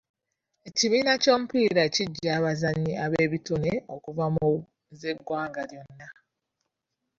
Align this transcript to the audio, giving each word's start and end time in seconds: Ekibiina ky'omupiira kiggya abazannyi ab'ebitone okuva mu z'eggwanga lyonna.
Ekibiina 0.67 1.13
ky'omupiira 1.23 1.83
kiggya 1.95 2.31
abazannyi 2.37 2.93
ab'ebitone 3.05 3.71
okuva 3.95 4.25
mu 4.35 4.49
z'eggwanga 4.99 5.61
lyonna. 5.71 6.07